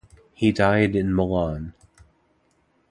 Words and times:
He 0.33 0.51
died 0.51 0.95
in 0.95 1.15
Milan. 1.15 1.75